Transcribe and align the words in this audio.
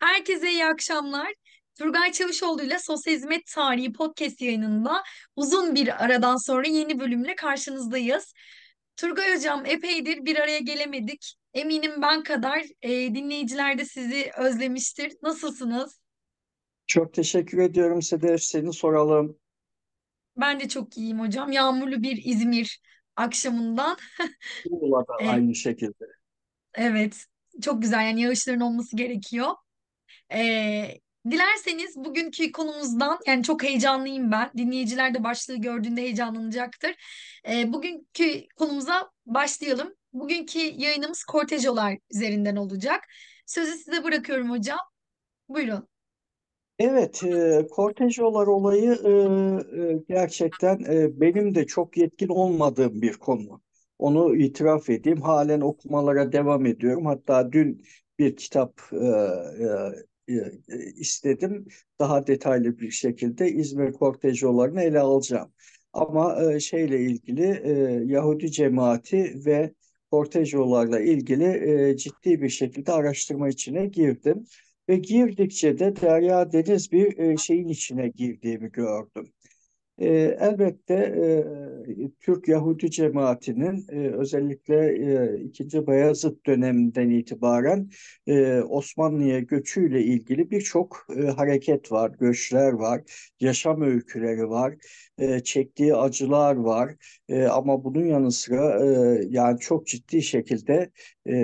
Herkese 0.00 0.50
iyi 0.50 0.66
akşamlar. 0.66 1.34
Turgay 1.78 2.12
Çavuşoğlu 2.12 2.62
ile 2.62 2.78
Sosyal 2.78 3.14
Hizmet 3.14 3.46
Tarihi 3.46 3.92
podcast 3.92 4.40
yayınında 4.40 5.02
uzun 5.36 5.74
bir 5.74 6.04
aradan 6.04 6.36
sonra 6.46 6.68
yeni 6.68 7.00
bölümle 7.00 7.34
karşınızdayız. 7.34 8.32
Turgay 8.96 9.36
Hocam 9.36 9.66
epeydir 9.66 10.24
bir 10.24 10.36
araya 10.36 10.58
gelemedik. 10.58 11.34
Eminim 11.54 12.02
ben 12.02 12.22
kadar 12.22 12.62
e, 12.82 12.90
dinleyiciler 13.14 13.78
de 13.78 13.84
sizi 13.84 14.30
özlemiştir. 14.38 15.12
Nasılsınız? 15.22 16.00
Çok 16.86 17.14
teşekkür 17.14 17.58
ediyorum 17.58 18.02
Sedef. 18.02 18.42
Seni 18.42 18.72
soralım. 18.72 19.38
Ben 20.36 20.60
de 20.60 20.68
çok 20.68 20.96
iyiyim 20.96 21.20
hocam. 21.20 21.52
Yağmurlu 21.52 22.02
bir 22.02 22.22
İzmir 22.24 22.80
akşamından. 23.16 23.96
Muğla 24.70 25.00
da 25.08 25.12
E, 25.24 25.28
aynı 25.28 25.54
şekilde. 25.54 26.04
evet, 26.74 27.24
çok 27.62 27.82
güzel 27.82 28.06
yani 28.06 28.20
yağışların 28.22 28.60
olması 28.60 28.96
gerekiyor. 28.96 29.54
Ee, 30.32 31.00
dilerseniz 31.30 31.96
bugünkü 31.96 32.52
konumuzdan 32.52 33.18
yani 33.26 33.42
çok 33.42 33.62
heyecanlıyım 33.62 34.32
ben. 34.32 34.50
Dinleyiciler 34.56 35.14
de 35.14 35.24
başlığı 35.24 35.56
gördüğünde 35.56 36.00
heyecanlanacaktır. 36.02 36.94
Ee, 37.48 37.72
bugünkü 37.72 38.46
konumuza 38.56 39.10
başlayalım. 39.26 39.94
Bugünkü 40.12 40.58
yayınımız 40.58 41.24
kortejolar 41.24 41.98
üzerinden 42.14 42.56
olacak. 42.56 43.04
Sözü 43.46 43.72
size 43.72 44.04
bırakıyorum 44.04 44.50
hocam. 44.50 44.78
Buyurun. 45.48 45.88
Evet, 46.78 47.24
e, 47.24 47.66
kortejyolar 47.70 48.46
olayı 48.46 48.92
e, 48.92 50.02
gerçekten 50.08 50.78
e, 50.78 51.20
benim 51.20 51.54
de 51.54 51.66
çok 51.66 51.96
yetkin 51.96 52.28
olmadığım 52.28 53.02
bir 53.02 53.12
konu. 53.12 53.60
Onu 53.98 54.36
itiraf 54.36 54.90
edeyim. 54.90 55.20
Halen 55.20 55.60
okumalara 55.60 56.32
devam 56.32 56.66
ediyorum. 56.66 57.06
Hatta 57.06 57.52
dün 57.52 57.84
bir 58.18 58.36
kitap 58.36 58.80
e, 58.92 59.06
istedim. 60.96 61.66
Daha 61.98 62.26
detaylı 62.26 62.78
bir 62.78 62.90
şekilde 62.90 63.52
İzmir 63.52 63.92
kortejyolarını 63.92 64.82
ele 64.82 65.00
alacağım. 65.00 65.52
Ama 65.92 66.52
e, 66.52 66.60
şeyle 66.60 67.00
ilgili 67.00 67.60
e, 67.64 67.72
Yahudi 68.06 68.50
cemaati 68.52 69.46
ve 69.46 69.74
kortejyolarla 70.10 71.00
ilgili 71.00 71.44
e, 71.44 71.96
ciddi 71.96 72.42
bir 72.42 72.48
şekilde 72.48 72.92
araştırma 72.92 73.48
içine 73.48 73.86
girdim. 73.86 74.46
Ve 74.88 74.96
girdikçe 74.96 75.78
de 75.78 75.96
derya 75.96 76.52
deniz 76.52 76.92
bir 76.92 77.18
e, 77.18 77.36
şeyin 77.36 77.68
içine 77.68 78.08
girdiğimi 78.08 78.72
gördüm. 78.72 79.32
E, 80.00 80.36
elbette 80.40 80.94
e, 80.94 82.10
Türk 82.20 82.48
Yahudi 82.48 82.90
cemaatinin 82.90 83.86
e, 83.92 84.08
özellikle 84.08 84.76
e, 85.34 85.40
2. 85.40 85.86
Bayezid 85.86 86.46
döneminden 86.46 87.10
itibaren 87.10 87.90
e, 88.26 88.60
Osmanlı'ya 88.60 89.40
göçüyle 89.40 90.02
ilgili 90.04 90.50
birçok 90.50 91.06
e, 91.16 91.22
hareket 91.22 91.92
var, 91.92 92.10
göçler 92.20 92.72
var, 92.72 93.02
yaşam 93.40 93.82
öyküleri 93.82 94.50
var, 94.50 94.74
e, 95.18 95.40
çektiği 95.40 95.94
acılar 95.94 96.56
var. 96.56 96.94
E, 97.28 97.44
ama 97.44 97.84
bunun 97.84 98.04
yanı 98.04 98.32
sıra 98.32 98.84
e, 98.86 99.20
yani 99.30 99.58
çok 99.58 99.86
ciddi 99.86 100.22
şekilde 100.22 100.90
e, 101.28 101.34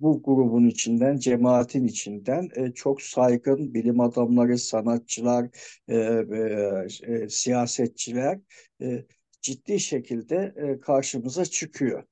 bu 0.00 0.22
grubun 0.22 0.66
içinden, 0.66 1.16
cemaatin 1.16 1.84
içinden 1.86 2.48
e, 2.56 2.72
çok 2.72 3.02
saygın 3.02 3.74
bilim 3.74 4.00
adamları, 4.00 4.58
sanatçılar, 4.58 5.48
e, 5.88 5.96
e, 5.96 7.14
e, 7.14 7.28
siyasetçiler 7.28 8.38
e, 8.82 9.04
ciddi 9.42 9.80
şekilde 9.80 10.54
e, 10.56 10.80
karşımıza 10.80 11.44
çıkıyor. 11.44 12.04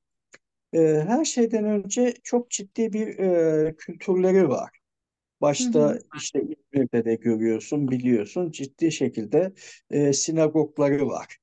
E, 0.73 0.81
her 1.09 1.25
şeyden 1.25 1.64
önce 1.64 2.14
çok 2.25 2.51
ciddi 2.51 2.92
bir 2.92 3.19
e, 3.19 3.75
kültürleri 3.79 4.48
var. 4.48 4.70
Hı 5.59 5.64
hı. 5.64 5.92
Başta 5.92 5.98
işte 6.17 6.41
İzmir'de 6.42 7.05
de 7.05 7.14
görüyorsun, 7.14 7.89
biliyorsun 7.91 8.51
ciddi 8.51 8.92
şekilde 8.92 9.53
e, 9.91 10.12
sinagogları 10.12 11.08
var 11.08 11.39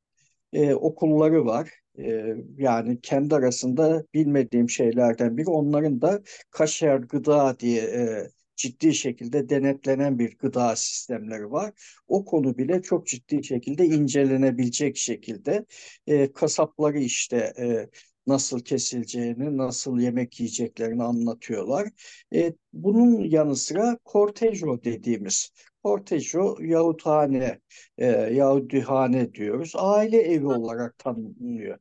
e, 0.53 0.76
okulları 0.76 1.46
var. 1.46 1.83
E, 2.00 2.36
yani 2.58 3.02
kendi 3.02 3.36
arasında 3.36 4.04
bilmediğim 4.14 4.70
şeylerden 4.70 5.38
biri 5.38 5.50
onların 5.50 6.02
da 6.02 6.22
kaşer 6.52 6.98
gıda 6.98 7.59
diye 7.59 7.81
e, 7.84 8.28
ciddi 8.56 8.94
şekilde 8.94 9.50
denetlenen 9.50 10.20
bir 10.20 10.38
gıda 10.38 10.76
sistemleri 10.76 11.52
var. 11.52 11.74
O 12.08 12.26
konu 12.26 12.58
bile 12.58 12.82
çok 12.82 13.08
ciddi 13.08 13.44
şekilde 13.44 13.86
incelenebilecek 13.86 14.98
şekilde 14.98 15.66
e, 16.08 16.34
kasapları 16.34 17.00
işte 17.00 17.53
e, 17.59 17.90
nasıl 18.28 18.59
kesileceğini, 18.59 19.57
nasıl 19.57 20.00
yemek 20.00 20.39
yiyeceklerini 20.39 21.03
anlatıyorlar. 21.03 21.89
E, 22.34 22.53
bunun 22.73 23.22
yanı 23.22 23.56
sıra 23.56 23.97
kortejo 24.06 24.84
dediğimiz 24.84 25.51
Kortejo 25.84 26.57
Yahuthane, 26.61 27.59
e, 27.97 28.06
Yahudihane 28.07 29.34
diyoruz. 29.34 29.73
Aile 29.75 30.22
evi 30.22 30.47
olarak 30.47 30.97
tanımlıyor. 30.97 31.79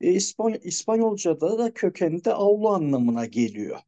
E, 0.00 0.12
İspany 0.12 0.58
İspanyolca'da 0.62 1.58
da 1.58 1.74
kökeninde 1.74 2.32
avlu 2.32 2.68
anlamına 2.68 3.26
geliyor. 3.26 3.78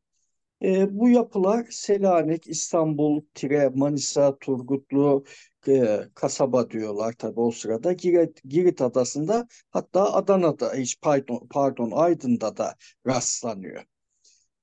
E, 0.62 0.98
bu 0.98 1.08
yapılar 1.08 1.66
Selanik, 1.70 2.48
İstanbul, 2.48 3.20
Tire, 3.34 3.68
Manisa, 3.68 4.38
Turgutlu, 4.38 5.24
e, 5.68 6.00
kasaba 6.14 6.70
diyorlar 6.70 7.12
tabii 7.12 7.40
o 7.40 7.50
sırada. 7.50 7.92
Girit, 7.92 8.42
Girit 8.44 8.80
Adası'nda 8.82 9.48
hatta 9.70 10.12
Adana'da, 10.12 10.74
hiç 10.74 11.00
pardon, 11.00 11.46
pardon 11.50 11.90
Aydın'da 11.90 12.56
da 12.56 12.74
rastlanıyor. 13.06 13.82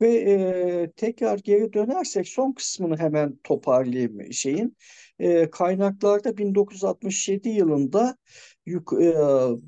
Ve 0.00 0.14
e, 0.16 0.92
tekrar 0.96 1.38
geri 1.38 1.72
dönersek 1.72 2.28
son 2.28 2.52
kısmını 2.52 2.96
hemen 2.96 3.36
toparlayayım 3.44 4.32
şeyin. 4.32 4.76
E, 5.18 5.50
kaynaklarda 5.50 6.36
1967 6.36 7.48
yılında 7.48 8.16
yuk, 8.66 8.92
e, 9.02 9.14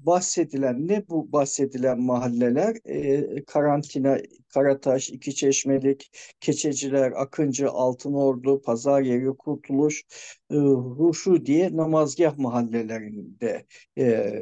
bahsedilen 0.07 0.89
ne 0.89 1.09
bu 1.09 1.33
bahsedilen 1.33 2.01
mahalleler? 2.01 2.77
E, 2.85 3.45
Karantina, 3.45 4.19
Karataş, 4.49 5.11
İkiçeşmelik, 5.11 6.11
Keçeciler, 6.41 7.13
Akıncı, 7.17 7.71
Altınordu, 7.71 8.63
Pazaryeri, 8.63 9.37
Kurtuluş, 9.37 10.03
e, 10.51 10.55
Ruşu 10.99 11.47
diye 11.47 11.77
namazgah 11.77 12.39
mahallelerinde 12.39 13.67
e, 13.99 14.33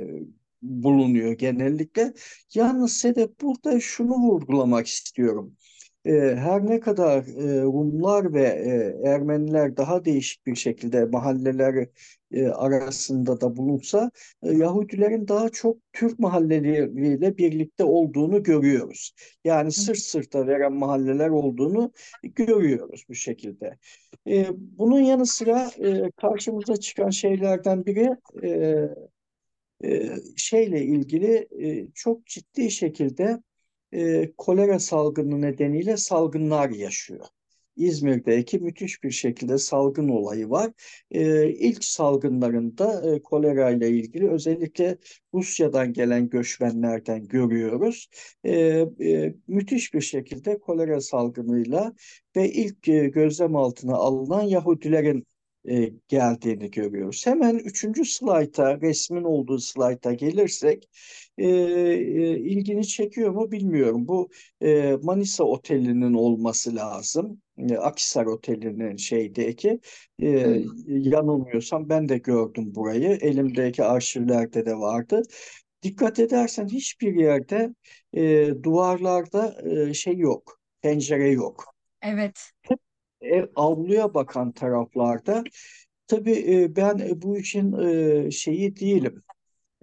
bulunuyor 0.62 1.32
genellikle. 1.32 2.14
Yalnız 2.54 2.92
Sedef 2.92 3.30
burada 3.40 3.80
şunu 3.80 4.14
vurgulamak 4.14 4.86
istiyorum. 4.86 5.56
E, 6.04 6.12
her 6.36 6.66
ne 6.66 6.80
kadar 6.80 7.18
e, 7.18 7.62
Rumlar 7.62 8.34
ve 8.34 8.42
e, 8.42 9.08
Ermeniler 9.08 9.76
daha 9.76 10.04
değişik 10.04 10.46
bir 10.46 10.54
şekilde 10.54 11.04
mahalleler 11.04 11.88
e, 12.32 12.48
arasında 12.48 13.40
da 13.40 13.56
bulunsa, 13.56 14.10
Yahudilerin 14.42 15.28
daha 15.28 15.48
çok 15.48 15.76
Türk 15.92 16.18
mahalleleriyle 16.18 17.38
birlikte 17.38 17.84
olduğunu 17.84 18.42
görüyoruz. 18.42 19.12
Yani 19.44 19.72
sırt 19.72 19.98
sırta 19.98 20.46
veren 20.46 20.72
mahalleler 20.72 21.28
olduğunu 21.28 21.92
görüyoruz 22.22 23.04
bu 23.08 23.14
şekilde. 23.14 23.78
Bunun 24.54 25.00
yanı 25.00 25.26
sıra 25.26 25.70
karşımıza 26.16 26.76
çıkan 26.76 27.10
şeylerden 27.10 27.86
biri 27.86 28.08
şeyle 30.36 30.84
ilgili 30.84 31.48
çok 31.94 32.26
ciddi 32.26 32.70
şekilde 32.70 33.42
e, 33.92 34.32
kolera 34.38 34.78
salgını 34.78 35.40
nedeniyle 35.40 35.96
salgınlar 35.96 36.70
yaşıyor. 36.70 37.26
İzmir'deki 37.76 38.58
müthiş 38.58 39.02
bir 39.02 39.10
şekilde 39.10 39.58
salgın 39.58 40.08
olayı 40.08 40.50
var. 40.50 40.72
E, 41.10 41.48
ilk 41.50 41.84
salgınlarında 41.84 43.14
e, 43.14 43.22
kolera 43.22 43.70
ile 43.70 43.90
ilgili 43.90 44.30
özellikle 44.30 44.98
Rusya'dan 45.34 45.92
gelen 45.92 46.28
göçmenlerden 46.28 47.28
görüyoruz. 47.28 48.08
E, 48.44 48.52
e, 49.00 49.34
müthiş 49.48 49.94
bir 49.94 50.00
şekilde 50.00 50.58
kolera 50.58 51.00
salgınıyla 51.00 51.92
ve 52.36 52.52
ilk 52.52 52.88
e, 52.88 53.08
gözlem 53.08 53.56
altına 53.56 53.94
alınan 53.94 54.42
Yahudilerin 54.42 55.26
e, 55.68 55.92
geldiğini 56.08 56.70
görüyoruz. 56.70 57.26
Hemen 57.26 57.58
üçüncü 57.58 58.04
slayta, 58.04 58.80
resmin 58.80 59.24
olduğu 59.24 59.58
slayta 59.58 60.12
gelirsek 60.12 60.88
e, 61.40 61.46
e, 61.46 62.38
ilgini 62.38 62.86
çekiyor 62.86 63.30
mu 63.30 63.52
bilmiyorum. 63.52 64.08
Bu 64.08 64.30
e, 64.62 64.96
Manisa 65.02 65.44
Oteli'nin 65.44 66.14
olması 66.14 66.76
lazım. 66.76 67.42
E, 67.58 67.76
Akhisar 67.76 68.26
Oteli'nin 68.26 68.96
şeydeki 68.96 69.80
e, 70.22 70.26
Hı 70.26 70.62
yanılmıyorsam 70.86 71.88
ben 71.88 72.08
de 72.08 72.18
gördüm 72.18 72.74
burayı. 72.74 73.18
Elimdeki 73.20 73.84
arşivlerde 73.84 74.66
de 74.66 74.74
vardı. 74.74 75.22
Dikkat 75.82 76.18
edersen 76.18 76.68
hiçbir 76.68 77.14
yerde 77.14 77.74
e, 78.14 78.50
duvarlarda 78.62 79.56
e, 79.70 79.94
şey 79.94 80.16
yok, 80.18 80.60
pencere 80.82 81.30
yok. 81.30 81.64
Evet. 82.02 82.50
Ev 83.20 83.46
avluya 83.56 84.14
bakan 84.14 84.52
taraflarda. 84.52 85.44
Tabii 86.06 86.54
e, 86.54 86.76
ben 86.76 86.98
e, 86.98 87.22
bu 87.22 87.38
işin 87.38 87.72
e, 87.72 88.30
şeyi 88.30 88.76
değilim 88.76 89.22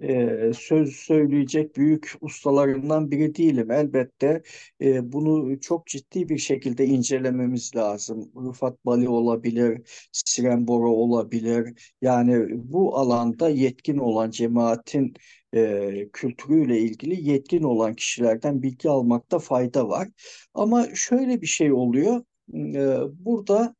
e, 0.03 0.51
söz 0.53 0.95
söyleyecek 0.95 1.75
büyük 1.75 2.13
ustalarından 2.21 3.11
biri 3.11 3.35
değilim. 3.35 3.71
Elbette 3.71 4.43
e, 4.81 5.11
bunu 5.11 5.59
çok 5.59 5.87
ciddi 5.87 6.29
bir 6.29 6.37
şekilde 6.37 6.85
incelememiz 6.85 7.75
lazım. 7.75 8.31
Rıfat 8.47 8.85
Bali 8.85 9.09
olabilir, 9.09 9.81
Siren 10.11 10.67
Bora 10.67 10.89
olabilir. 10.89 11.93
Yani 12.01 12.45
bu 12.53 12.97
alanda 12.97 13.49
yetkin 13.49 13.97
olan 13.97 14.29
cemaatin 14.31 15.13
e, 15.55 16.09
kültürüyle 16.13 16.79
ilgili 16.79 17.29
yetkin 17.29 17.63
olan 17.63 17.93
kişilerden 17.95 18.61
bilgi 18.61 18.89
almakta 18.89 19.39
fayda 19.39 19.89
var. 19.89 20.07
Ama 20.53 20.87
şöyle 20.95 21.41
bir 21.41 21.47
şey 21.47 21.73
oluyor. 21.73 22.23
E, 22.53 22.97
burada 23.25 23.75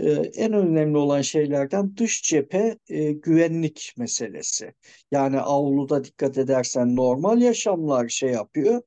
e, 0.00 0.10
en 0.12 0.52
önemli 0.52 0.96
olan 0.96 1.22
şeylerden 1.22 1.96
dış 1.96 2.22
cephe 2.22 2.78
e, 2.88 3.12
güvenlik 3.12 3.94
meselesi. 3.98 4.74
Yani 5.10 5.40
avluda 5.40 6.04
dikkat 6.04 6.38
edersen 6.38 6.96
normal 6.96 7.42
yaşamlar 7.42 8.08
şey 8.08 8.30
yapıyor. 8.30 8.82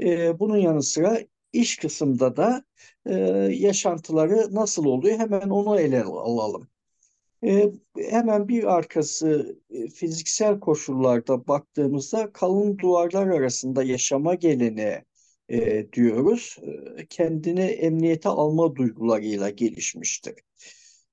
E, 0.00 0.38
bunun 0.40 0.56
yanı 0.56 0.82
sıra 0.82 1.18
iş 1.52 1.76
kısımda 1.76 2.36
da 2.36 2.64
e, 3.06 3.14
yaşantıları 3.54 4.54
nasıl 4.54 4.84
oluyor 4.84 5.18
hemen 5.18 5.48
onu 5.48 5.80
ele 5.80 6.02
alalım. 6.04 6.68
E, 7.44 7.72
hemen 8.10 8.48
bir 8.48 8.64
arkası 8.74 9.58
e, 9.70 9.88
fiziksel 9.88 10.60
koşullarda 10.60 11.46
baktığımızda 11.46 12.32
kalın 12.32 12.78
duvarlar 12.78 13.26
arasında 13.26 13.82
yaşama 13.82 14.34
geleni 14.34 15.04
e, 15.48 15.92
diyoruz. 15.92 16.56
E, 16.96 17.06
kendini 17.06 17.60
emniyete 17.60 18.28
alma 18.28 18.76
duygularıyla 18.76 19.50
gelişmiştir. 19.50 20.34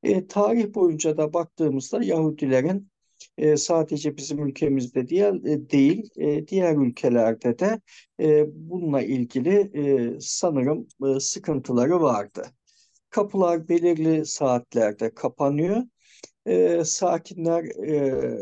E, 0.03 0.27
tarih 0.27 0.73
boyunca 0.73 1.17
da 1.17 1.33
baktığımızda 1.33 2.03
Yahudilerin 2.03 2.89
e, 3.37 3.57
sadece 3.57 4.17
bizim 4.17 4.47
ülkemizde 4.47 5.07
diye, 5.07 5.27
e, 5.27 5.69
değil, 5.69 6.09
e, 6.17 6.47
diğer 6.47 6.75
ülkelerde 6.75 7.59
de 7.59 7.81
e, 8.19 8.45
bununla 8.69 9.01
ilgili 9.01 9.71
e, 9.73 10.13
sanırım 10.19 10.87
e, 11.05 11.19
sıkıntıları 11.19 12.01
vardı. 12.01 12.43
Kapılar 13.09 13.69
belirli 13.69 14.25
saatlerde 14.25 15.13
kapanıyor 15.13 15.83
e, 16.45 16.83
sakinler 16.85 17.63
e, 17.63 18.37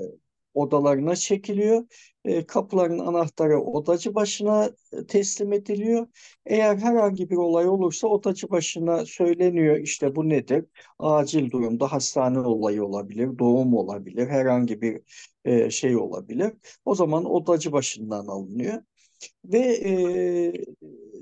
odalarına 0.54 1.16
çekiliyor. 1.16 1.86
E, 2.26 2.46
kapıların 2.46 3.00
anahtarı 3.00 3.62
odacı 3.62 4.16
başına 4.16 4.70
e, 4.94 5.06
teslim 5.08 5.54
ediliyor. 5.54 6.08
Eğer 6.46 6.78
herhangi 6.78 7.30
bir 7.30 7.36
olay 7.36 7.68
olursa 7.68 8.08
odacı 8.08 8.50
başına 8.50 9.06
söyleniyor 9.06 9.78
işte 9.78 10.16
bu 10.16 10.30
nedir? 10.30 10.66
Acil 11.00 11.52
durumda 11.52 11.92
hastane 11.92 12.40
olayı 12.40 12.86
olabilir, 12.86 13.40
doğum 13.40 13.74
olabilir, 13.74 14.28
herhangi 14.28 14.82
bir 14.82 15.02
e, 15.46 15.70
şey 15.70 15.96
olabilir. 15.96 16.54
O 16.86 16.96
zaman 16.96 17.26
odacı 17.26 17.72
başından 17.72 18.28
alınıyor. 18.28 18.82
Ve 19.46 19.60
e, 19.60 20.54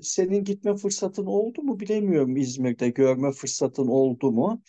senin 0.01 0.43
gitme 0.43 0.75
fırsatın 0.75 1.25
oldu 1.25 1.63
mu 1.63 1.79
bilemiyorum 1.79 2.37
İzmir'de 2.37 2.89
görme 2.89 3.31
fırsatın 3.31 3.87
oldu 3.87 4.31
mu? 4.31 4.61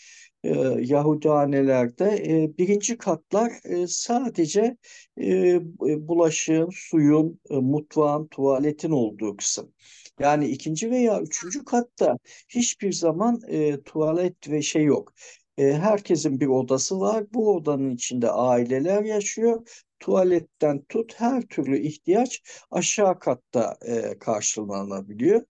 E, 0.44 0.50
Yahudihanelerde 0.80 2.04
e, 2.04 2.58
birinci 2.58 2.98
katlar 2.98 3.52
e, 3.64 3.86
sadece 3.86 4.76
e, 5.20 5.60
bulaşığın, 6.08 6.70
suyun, 6.72 7.40
e, 7.50 7.56
mutfağın, 7.56 8.26
tuvaletin 8.26 8.90
olduğu 8.90 9.36
kısım. 9.36 9.72
Yani 10.20 10.48
ikinci 10.48 10.90
veya 10.90 11.20
üçüncü 11.20 11.64
katta 11.64 12.18
hiçbir 12.48 12.92
zaman 12.92 13.40
e, 13.48 13.82
tuvalet 13.82 14.50
ve 14.50 14.62
şey 14.62 14.84
yok. 14.84 15.12
E, 15.58 15.72
herkesin 15.72 16.40
bir 16.40 16.46
odası 16.46 17.00
var. 17.00 17.24
Bu 17.34 17.54
odanın 17.56 17.90
içinde 17.90 18.30
aileler 18.30 19.04
yaşıyor. 19.04 19.84
Tuvaletten 20.00 20.82
tut 20.88 21.14
her 21.20 21.42
türlü 21.42 21.78
ihtiyaç 21.78 22.42
aşağı 22.70 23.18
katta 23.18 23.76
e, 23.82 24.18
karşılanabiliyor. 24.18 25.42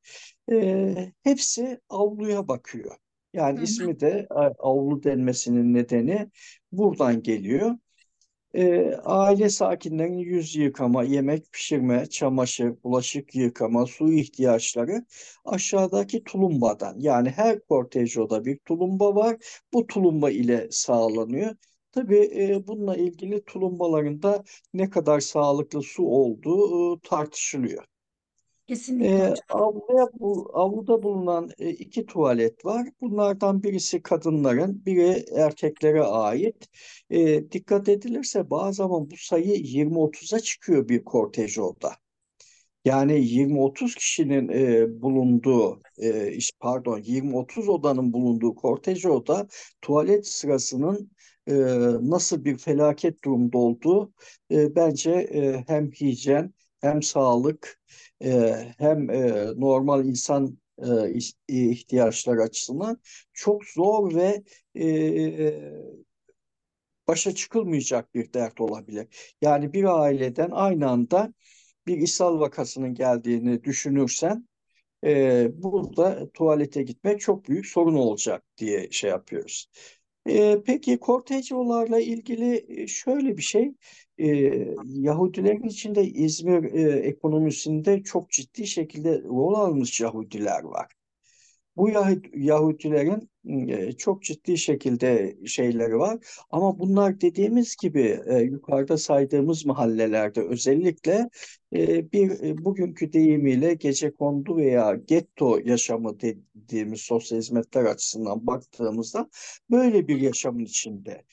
E, 0.52 1.12
hepsi 1.22 1.80
avluya 1.88 2.48
bakıyor. 2.48 2.96
Yani 3.32 3.58
hı. 3.58 3.62
ismi 3.62 4.00
de 4.00 4.26
e, 4.31 4.34
avlu 4.58 5.02
denmesinin 5.02 5.75
nedeni 5.75 6.31
buradan 6.73 7.23
geliyor. 7.23 7.76
E, 8.55 8.94
aile 9.05 9.49
sakinlerinin 9.50 10.19
yüz 10.19 10.56
yıkama, 10.56 11.05
yemek 11.05 11.52
pişirme, 11.52 12.06
çamaşır, 12.06 12.82
bulaşık 12.84 13.34
yıkama, 13.34 13.87
su 13.87 14.12
ihtiyaçları 14.12 15.05
aşağıdaki 15.44 16.25
tulumbadan. 16.25 16.96
Yani 16.99 17.31
her 17.31 17.61
kortejoda 17.61 18.44
bir 18.44 18.58
tulumba 18.58 19.14
var. 19.14 19.37
Bu 19.73 19.87
tulumba 19.87 20.31
ile 20.31 20.69
sağlanıyor. 20.70 21.56
Tabii 21.93 22.31
e, 22.37 22.67
bununla 22.67 22.96
ilgili 22.96 23.44
tulumbaların 23.44 24.23
da 24.23 24.44
ne 24.75 24.90
kadar 24.90 25.20
sağlıklı 25.20 25.82
su 25.82 26.05
olduğu 26.06 26.94
e, 26.96 27.00
tartışılıyor. 27.00 27.85
Kesinlikle 28.72 29.08
E, 29.08 29.28
hocam. 29.30 29.44
avluya, 29.48 30.08
bu, 30.20 30.50
avluda 30.54 31.02
bulunan 31.02 31.50
e, 31.58 31.70
iki 31.70 32.06
tuvalet 32.06 32.64
var. 32.64 32.88
Bunlardan 33.00 33.62
birisi 33.62 34.02
kadınların, 34.02 34.82
biri 34.86 35.24
erkeklere 35.36 36.02
ait. 36.02 36.69
E, 37.10 37.50
dikkat 37.52 37.88
edilirse 37.88 38.50
bazı 38.50 38.76
zaman 38.76 39.10
bu 39.10 39.16
sayı 39.16 39.54
20-30'a 39.54 40.40
çıkıyor 40.40 40.88
bir 40.88 41.04
kortejoda. 41.04 41.92
Yani 42.84 43.24
20-30 43.24 43.94
kişinin 43.94 44.48
e, 44.48 45.02
bulunduğu, 45.02 45.82
e, 45.98 46.32
iş- 46.32 46.52
pardon 46.61 46.99
20-30 47.04 47.68
odanın 47.68 48.12
bulunduğu 48.12 48.54
kortej 48.54 49.06
oda 49.06 49.49
tuvalet 49.82 50.26
sırasının 50.26 51.11
e, 51.49 51.54
nasıl 52.11 52.44
bir 52.44 52.58
felaket 52.58 53.25
durumda 53.25 53.58
olduğu 53.58 54.12
e, 54.50 54.76
bence 54.76 55.11
e, 55.12 55.64
hem 55.68 55.90
hijyen 55.90 56.54
hem 56.82 57.02
sağlık 57.02 57.80
e, 58.24 58.54
hem 58.78 59.10
e, 59.10 59.46
normal 59.56 60.04
insan 60.06 60.58
e, 60.78 61.10
iş- 61.12 61.34
ihtiyaçları 61.48 62.42
açısından 62.42 62.98
çok 63.34 63.64
zor 63.64 64.14
ve 64.14 64.42
e, 64.76 65.62
başa 67.08 67.34
çıkılmayacak 67.34 68.14
bir 68.14 68.32
dert 68.32 68.60
olabilir. 68.60 69.34
Yani 69.42 69.72
bir 69.72 69.84
aileden 69.84 70.50
aynı 70.52 70.90
anda 70.90 71.34
bir 71.86 71.98
ishal 71.98 72.40
vakasının 72.40 72.94
geldiğini 72.94 73.64
düşünürsen 73.64 74.48
e, 75.06 75.48
burada 75.64 76.30
tuvalete 76.32 76.82
gitmek 76.84 77.20
çok 77.20 77.48
büyük 77.48 77.66
sorun 77.66 77.94
olacak 77.94 78.44
diye 78.58 78.92
şey 78.92 79.10
yapıyoruz. 79.10 79.70
E, 80.28 80.62
peki 80.66 80.98
kortejyolarla 81.00 82.00
ilgili 82.00 82.66
e, 82.82 82.86
şöyle 82.86 83.36
bir 83.36 83.42
şey, 83.42 83.74
e, 84.19 84.26
Yahudilerin 84.85 85.62
içinde 85.62 86.04
İzmir 86.04 86.64
e, 86.64 86.99
ekonomisinde 86.99 88.02
çok 88.02 88.31
ciddi 88.31 88.66
şekilde 88.66 89.23
rol 89.23 89.54
almış 89.54 90.00
Yahudiler 90.00 90.62
var. 90.62 90.92
Bu 91.76 91.90
Yahud- 91.90 92.38
Yahudilerin 92.38 93.31
e, 93.71 93.92
çok 93.92 94.23
ciddi 94.23 94.59
şekilde 94.59 95.37
şeyleri 95.47 95.99
var. 95.99 96.19
Ama 96.50 96.78
bunlar 96.78 97.21
dediğimiz 97.21 97.76
gibi 97.76 98.21
e, 98.26 98.38
yukarıda 98.38 98.99
saydığımız 98.99 99.66
mahallelerde 99.66 100.40
özellikle 100.42 101.28
e, 101.73 102.12
bir 102.12 102.31
e, 102.31 102.64
bugünkü 102.64 103.12
deyimiyle 103.12 103.75
gecekondu 103.75 104.57
veya 104.57 104.95
getto 104.95 105.59
yaşamı 105.64 106.21
dediğimiz 106.21 107.00
sosyal 107.00 107.38
hizmetler 107.38 107.85
açısından 107.85 108.47
baktığımızda 108.47 109.28
böyle 109.71 110.09
bir 110.09 110.21
yaşamın 110.21 110.64
içinde. 110.64 111.25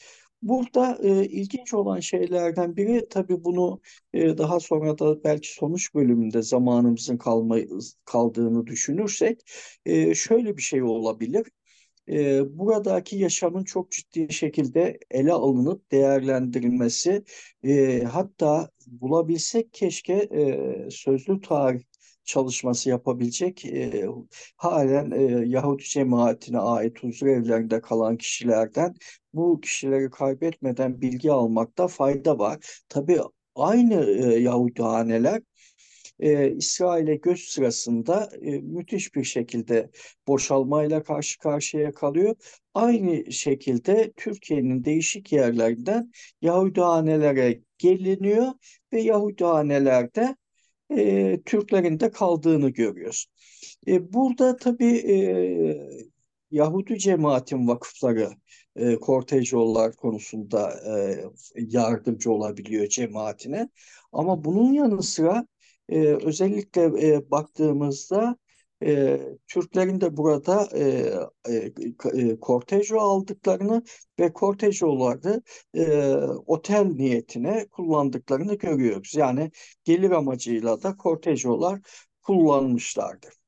Burada 0.41 0.97
e, 1.03 1.25
ilginç 1.25 1.73
olan 1.73 1.99
şeylerden 1.99 2.75
biri 2.77 3.07
tabii 3.09 3.43
bunu 3.43 3.81
e, 4.13 4.37
daha 4.37 4.59
sonra 4.59 4.97
da 4.99 5.23
belki 5.23 5.53
sonuç 5.53 5.95
bölümünde 5.95 6.41
zamanımızın 6.41 7.17
kalma, 7.17 7.57
kaldığını 8.05 8.67
düşünürsek 8.67 9.41
e, 9.85 10.15
şöyle 10.15 10.57
bir 10.57 10.61
şey 10.61 10.83
olabilir. 10.83 11.47
e, 12.09 12.41
buradaki 12.59 13.17
yaşamın 13.17 13.63
çok 13.63 13.91
ciddi 13.91 14.33
şekilde 14.33 14.99
ele 15.11 15.33
alınıp 15.33 15.91
değerlendirilmesi, 15.91 17.23
e, 17.63 18.03
hatta 18.03 18.69
bulabilsek 18.87 19.73
keşke 19.73 20.13
e, 20.15 20.89
sözlü 20.91 21.41
tarih 21.41 21.81
çalışması 22.29 22.89
yapabilecek 22.89 23.65
e, 23.65 24.05
halen 24.57 25.11
e, 25.11 25.47
Yahudi 25.47 25.83
cemaatine 25.83 26.59
ait 26.59 27.03
huzur 27.03 27.27
evlerinde 27.27 27.81
kalan 27.81 28.17
kişilerden 28.17 28.95
bu 29.33 29.61
kişileri 29.61 30.09
kaybetmeden 30.09 31.01
bilgi 31.01 31.31
almakta 31.31 31.87
fayda 31.87 32.39
var. 32.39 32.83
Tabii 32.89 33.19
aynı 33.55 34.05
e, 34.05 34.39
Yahudihaneler 34.39 35.41
e, 36.19 36.51
İsrail'e 36.51 37.15
göç 37.15 37.49
sırasında 37.49 38.29
e, 38.41 38.51
müthiş 38.51 39.15
bir 39.15 39.23
şekilde 39.23 39.89
boşalmayla 40.27 41.03
karşı 41.03 41.39
karşıya 41.39 41.91
kalıyor. 41.93 42.35
Aynı 42.73 43.31
şekilde 43.31 44.11
Türkiye'nin 44.17 44.83
değişik 44.83 45.31
yerlerinden 45.31 46.11
Yahudihanelere 46.41 47.61
geliniyor 47.77 48.47
ve 48.93 49.01
Yahudihanelerde 49.01 50.35
e, 50.97 51.39
Türklerin 51.45 51.99
de 51.99 52.11
kaldığını 52.11 52.69
görüyoruz. 52.69 53.25
E, 53.87 54.13
burada 54.13 54.57
tabii 54.57 54.97
e, 54.97 55.15
Yahudi 56.51 56.99
cemaatin 56.99 57.67
vakıfları 57.67 58.29
e, 58.75 58.95
kortejyollar 58.95 59.95
konusunda 59.95 60.71
e, 60.71 61.23
yardımcı 61.55 62.31
olabiliyor 62.31 62.87
cemaatine. 62.87 63.69
Ama 64.11 64.43
bunun 64.43 64.73
yanı 64.73 65.03
sıra 65.03 65.47
e, 65.89 65.99
özellikle 65.99 66.81
e, 66.83 67.31
baktığımızda 67.31 68.37
e, 68.83 69.19
Türklerin 69.47 70.01
de 70.01 70.17
burada 70.17 70.69
e, 70.75 71.13
e, 72.13 72.39
kortejo 72.39 72.99
aldıklarını 72.99 73.83
ve 74.19 74.33
kortejoları 74.33 75.41
e, 75.73 76.13
otel 76.45 76.85
niyetine 76.85 77.67
kullandıklarını 77.67 78.55
görüyoruz. 78.55 79.15
Yani 79.15 79.51
gelir 79.83 80.11
amacıyla 80.11 80.83
da 80.83 80.97
kortejolar 80.97 81.79
kullanmışlardır. 82.21 83.38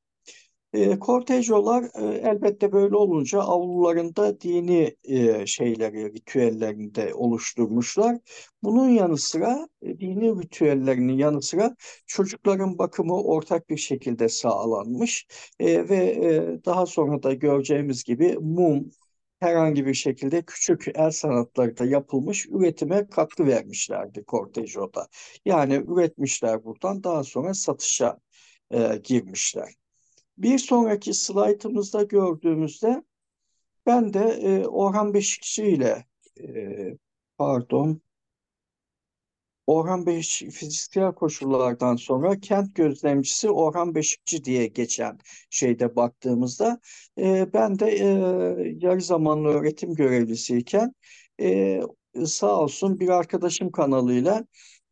E, 0.72 0.98
kortejolar 0.98 1.84
e, 1.84 2.04
elbette 2.28 2.72
böyle 2.72 2.96
olunca 2.96 3.40
avlularında 3.40 4.40
dini 4.40 4.96
e, 5.04 5.46
şeyleri, 5.46 6.14
ritüellerini 6.14 7.14
oluşturmuşlar. 7.14 8.18
Bunun 8.62 8.88
yanı 8.88 9.18
sıra 9.18 9.68
e, 9.82 10.00
dini 10.00 10.42
ritüellerinin 10.42 11.18
yanı 11.18 11.42
sıra 11.42 11.76
çocukların 12.06 12.78
bakımı 12.78 13.22
ortak 13.22 13.70
bir 13.70 13.76
şekilde 13.76 14.28
sağlanmış 14.28 15.26
e, 15.60 15.88
ve 15.88 15.96
e, 15.96 16.64
daha 16.64 16.86
sonra 16.86 17.22
da 17.22 17.32
göreceğimiz 17.34 18.04
gibi 18.04 18.36
mum, 18.40 18.90
herhangi 19.40 19.86
bir 19.86 19.94
şekilde 19.94 20.42
küçük 20.42 20.84
el 20.94 21.10
sanatları 21.10 21.78
da 21.78 21.84
yapılmış 21.84 22.46
üretime 22.50 23.06
katkı 23.10 23.46
vermişlerdi 23.46 24.24
kortejoda. 24.24 25.08
Yani 25.44 25.74
üretmişler 25.88 26.64
buradan 26.64 27.04
daha 27.04 27.24
sonra 27.24 27.54
satışa 27.54 28.18
e, 28.70 29.00
girmişler. 29.04 29.81
Bir 30.38 30.58
sonraki 30.58 31.14
slaytımızda 31.14 32.02
gördüğümüzde 32.02 33.02
ben 33.86 34.14
de 34.14 34.20
e, 34.20 34.66
Orhan 34.66 35.14
Beşikçi 35.14 35.64
ile 35.64 36.06
e, 36.40 36.48
pardon 37.38 38.02
Orhan 39.66 40.06
Beşikçi 40.06 40.50
fiziksel 40.50 41.12
koşullardan 41.12 41.96
sonra 41.96 42.40
kent 42.40 42.74
gözlemcisi 42.74 43.50
Orhan 43.50 43.94
Beşikçi 43.94 44.44
diye 44.44 44.66
geçen 44.66 45.18
şeyde 45.50 45.96
baktığımızda 45.96 46.80
e, 47.18 47.52
ben 47.52 47.78
de 47.78 47.86
e, 47.86 48.06
yarı 48.80 49.00
zamanlı 49.00 49.48
öğretim 49.48 49.94
görevlisiyken 49.94 50.94
e, 51.40 51.80
sağ 52.26 52.60
olsun 52.60 53.00
bir 53.00 53.08
arkadaşım 53.08 53.72
kanalıyla 53.72 54.46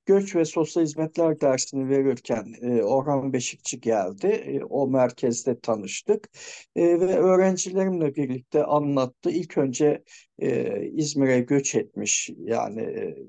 göç 0.07 0.37
ve 0.37 0.45
sosyal 0.45 0.83
hizmetler 0.85 1.41
dersini 1.41 1.89
verirken 1.89 2.55
e, 2.63 2.83
Orhan 2.83 3.33
Beşikçi 3.33 3.81
geldi. 3.81 4.27
E, 4.27 4.65
o 4.65 4.89
merkezde 4.89 5.61
tanıştık 5.61 6.31
e, 6.77 7.01
ve 7.01 7.17
öğrencilerimle 7.19 8.15
birlikte 8.15 8.65
anlattı. 8.65 9.31
İlk 9.31 9.59
önce 9.59 10.05
e, 10.39 10.83
İzmir'e 10.87 11.41
göç 11.41 11.75
etmiş 11.75 12.31
yani 12.39 12.81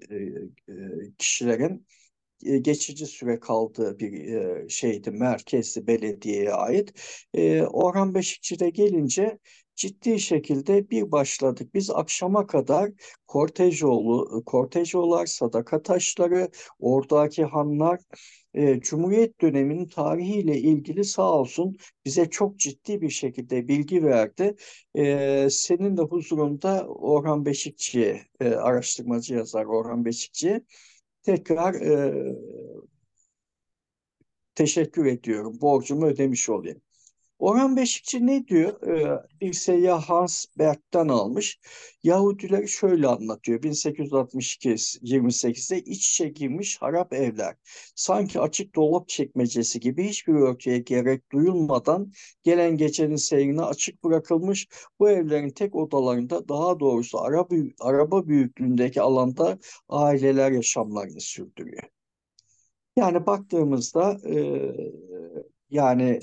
e, 0.09 0.13
e, 0.15 0.75
kişilerin 1.17 1.85
e, 2.45 2.57
geçici 2.57 3.05
süre 3.05 3.39
kaldığı 3.39 3.99
bir 3.99 4.33
e, 4.33 4.69
şeydi, 4.69 5.11
merkezli 5.11 5.87
belediyeye 5.87 6.53
ait. 6.53 6.93
E, 7.33 7.63
Orhan 7.63 8.13
Beşikçi'de 8.15 8.69
gelince 8.69 9.39
ciddi 9.81 10.19
şekilde 10.19 10.89
bir 10.89 11.11
başladık. 11.11 11.73
Biz 11.73 11.89
akşama 11.89 12.47
kadar 12.47 12.91
kortejoğlu, 13.27 14.43
kortejolar, 14.45 15.25
sadaka 15.25 15.81
taşları, 15.81 16.49
oradaki 16.79 17.43
hanlar, 17.43 17.99
e, 18.53 18.79
Cumhuriyet 18.81 19.41
döneminin 19.41 19.87
tarihiyle 19.87 20.57
ilgili 20.57 21.03
sağ 21.03 21.33
olsun 21.33 21.77
bize 22.05 22.29
çok 22.29 22.59
ciddi 22.59 23.01
bir 23.01 23.09
şekilde 23.09 23.67
bilgi 23.67 24.03
verdi. 24.03 24.55
E, 24.95 25.47
senin 25.51 25.97
de 25.97 26.01
huzurunda 26.01 26.87
Orhan 26.87 27.45
Beşikçi, 27.45 28.21
e, 28.39 28.49
araştırmacı 28.49 29.33
yazar 29.33 29.65
Orhan 29.65 30.05
Beşikçi 30.05 30.61
tekrar 31.23 31.73
e, 31.73 32.13
teşekkür 34.55 35.05
ediyorum. 35.05 35.61
Borcumu 35.61 36.05
ödemiş 36.05 36.49
olayım. 36.49 36.81
Orhan 37.41 37.77
Beşikçi 37.77 38.27
ne 38.27 38.47
diyor? 38.47 38.81
Ee, 38.87 39.21
bir 39.41 39.53
seyyah 39.53 40.01
Hans 40.01 40.45
Berg'den 40.57 41.07
almış. 41.07 41.59
Yahudiler 42.03 42.67
şöyle 42.67 43.07
anlatıyor. 43.07 43.63
1862-28'de 43.63 45.79
iç 45.79 46.09
içe 46.09 46.29
girmiş 46.29 46.81
harap 46.81 47.13
evler. 47.13 47.55
Sanki 47.95 48.39
açık 48.39 48.75
dolap 48.75 49.09
çekmecesi 49.09 49.79
gibi 49.79 50.09
hiçbir 50.09 50.33
örtüye 50.33 50.77
gerek 50.77 51.31
duyulmadan 51.31 52.11
gelen 52.43 52.77
gecenin 52.77 53.15
seyrine 53.15 53.61
açık 53.61 54.03
bırakılmış. 54.03 54.67
Bu 54.99 55.09
evlerin 55.09 55.49
tek 55.49 55.75
odalarında 55.75 56.49
daha 56.49 56.79
doğrusu 56.79 57.21
araba, 57.21 57.55
araba 57.79 58.27
büyüklüğündeki 58.27 59.01
alanda 59.01 59.59
aileler 59.89 60.51
yaşamlarını 60.51 61.21
sürdürüyor. 61.21 61.83
Yani 62.95 63.25
baktığımızda 63.25 64.17
e, 64.29 64.35
yani 65.69 66.19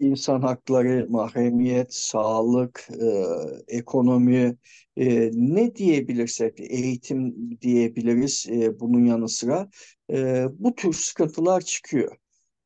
insan 0.00 0.40
hakları, 0.42 1.06
mahremiyet, 1.10 1.94
sağlık, 1.94 2.88
e, 3.68 3.76
ekonomi, 3.76 4.56
e, 4.96 5.30
ne 5.32 5.74
diyebilirsek, 5.76 6.60
eğitim 6.60 7.34
diyebiliriz 7.60 8.46
e, 8.50 8.80
bunun 8.80 9.04
yanı 9.04 9.28
sıra 9.28 9.68
e, 10.12 10.44
bu 10.58 10.74
tür 10.74 10.92
sıkıntılar 10.92 11.60
çıkıyor. 11.60 12.16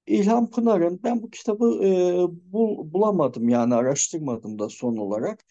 İlhan 0.07 0.51
Pınar'ın 0.51 1.01
ben 1.05 1.23
bu 1.23 1.31
kitabı 1.31 1.85
e, 1.85 1.91
bul, 2.53 2.93
bulamadım 2.93 3.49
yani 3.49 3.75
araştırmadım 3.75 4.59
da 4.59 4.69
son 4.69 4.97
olarak. 4.97 5.45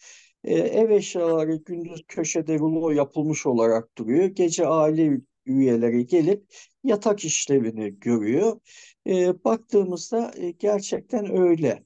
E, 0.44 0.54
ev 0.54 0.90
eşyaları 0.90 1.56
gündüz 1.56 2.04
köşede 2.08 2.58
rulo 2.58 2.90
yapılmış 2.90 3.46
olarak 3.46 3.98
duruyor. 3.98 4.24
Gece 4.24 4.66
aile 4.66 5.20
üyeleri 5.48 6.06
gelip 6.06 6.44
yatak 6.84 7.24
işlevini 7.24 8.00
görüyor. 8.00 8.60
E, 9.06 9.44
baktığımızda 9.44 10.32
e, 10.36 10.50
gerçekten 10.50 11.38
öyle. 11.38 11.84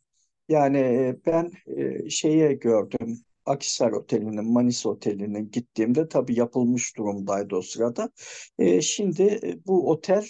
Yani 0.49 0.79
e, 0.79 1.17
ben 1.27 1.53
e, 1.67 2.11
şeye 2.11 2.53
gördüm. 2.53 3.19
Akisar 3.47 3.93
Oteli'nin, 3.93 4.45
Manisa 4.53 4.89
Oteli'nin 4.89 5.51
gittiğimde 5.51 6.09
tabii 6.09 6.39
yapılmış 6.39 6.97
durumdaydı 6.97 7.57
o 7.57 7.63
sırada. 7.63 8.11
E, 8.59 8.81
şimdi 8.81 9.23
e, 9.23 9.67
bu 9.67 9.91
otel 9.91 10.27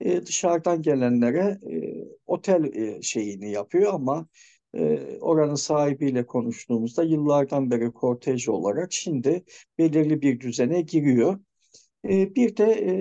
e, 0.00 0.26
dışarıdan 0.26 0.82
gelenlere 0.82 1.58
e, 1.70 2.04
otel 2.26 2.64
e, 2.76 3.02
şeyini 3.02 3.50
yapıyor 3.50 3.94
ama 3.94 4.26
e, 4.74 4.98
oranın 5.20 5.54
sahibiyle 5.54 6.26
konuştuğumuzda 6.26 7.02
yıllardan 7.04 7.70
beri 7.70 7.92
kortej 7.92 8.48
olarak 8.48 8.92
şimdi 8.92 9.44
belirli 9.78 10.22
bir 10.22 10.40
düzene 10.40 10.80
giriyor. 10.80 11.38
E, 12.08 12.34
bir 12.34 12.56
de 12.56 12.64
e, 12.64 12.94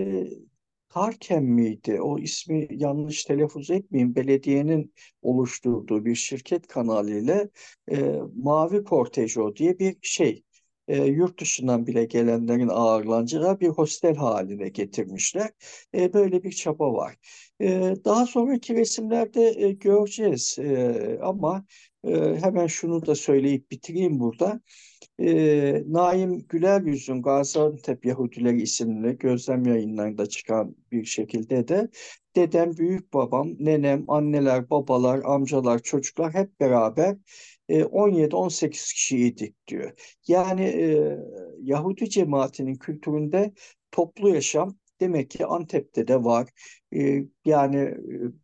Tarkem 0.90 1.46
miydi? 1.46 2.02
O 2.02 2.20
ismi 2.20 2.68
yanlış 2.72 3.24
telaffuz 3.24 3.72
etmeyeyim. 3.72 4.16
Belediyenin 4.16 4.94
oluşturduğu 5.22 6.06
bir 6.06 6.16
şirket 6.16 6.68
kanalıyla 6.68 7.50
e, 7.92 8.20
Mavi 8.36 8.84
Kortejo 8.84 9.56
diye 9.56 9.80
bir 9.80 9.98
şey. 10.02 10.44
E, 10.88 11.04
yurt 11.06 11.40
dışından 11.42 11.88
bile 11.88 12.06
gelenlerin 12.06 12.68
ağırlanacağı 12.68 13.60
bir 13.60 13.68
hostel 13.68 14.16
haline 14.16 14.70
getirmişler. 14.70 15.50
E, 15.96 16.14
böyle 16.14 16.44
bir 16.44 16.52
çaba 16.52 16.94
var. 16.94 17.16
E, 17.62 17.94
daha 18.06 18.26
sonraki 18.26 18.76
resimlerde 18.76 19.54
e, 19.58 19.72
göreceğiz. 19.72 20.58
E, 20.60 21.20
ama 21.22 21.66
e, 22.04 22.36
hemen 22.44 22.68
şunu 22.68 23.06
da 23.06 23.16
söyleyip 23.16 23.72
bitireyim 23.72 24.20
burada. 24.20 24.62
E, 25.24 25.84
Naim 25.88 26.40
Güler 26.50 26.82
Yüz'ün 26.82 27.22
Gaziantep 27.22 28.06
Yahudileri 28.06 28.62
isimli 28.62 29.18
gözlem 29.18 29.66
yayınlarında 29.66 30.26
çıkan 30.26 30.76
bir 30.92 31.06
şekilde 31.06 31.68
de 31.68 31.90
dedem, 32.36 32.78
büyük 32.78 33.14
babam, 33.14 33.50
nenem, 33.60 34.06
anneler, 34.08 34.70
babalar, 34.70 35.22
amcalar, 35.26 35.80
çocuklar 35.80 36.34
hep 36.34 36.60
beraber 36.60 37.18
e, 37.70 37.84
17-18 37.84 38.94
kişiydik 38.94 39.68
diyor. 39.68 39.92
Yani 40.28 40.64
e, 40.64 41.18
Yahudi 41.62 42.10
cemaatinin 42.10 42.76
kültüründe 42.76 43.54
toplu 43.92 44.30
yaşam 44.30 44.78
demek 45.04 45.30
ki 45.30 45.46
Antep'te 45.46 46.08
de 46.08 46.24
var. 46.24 46.50
E, 46.96 47.24
yani 47.46 47.78
e, 47.78 47.98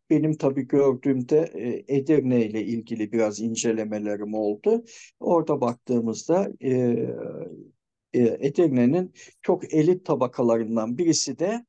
benim 0.10 0.38
tabii 0.38 0.68
gördüğümde 0.68 1.40
e, 1.54 1.96
Edirne 1.98 2.46
ile 2.46 2.66
ilgili 2.66 3.12
biraz 3.12 3.40
incelemelerim 3.40 4.34
oldu. 4.34 4.84
Orada 5.20 5.62
baktığımızda 5.62 6.52
e, 6.64 6.72
Edirne'nin 8.14 9.14
çok 9.42 9.74
elit 9.74 10.06
tabakalarından 10.06 10.98
birisi 10.98 11.40
de 11.40 11.66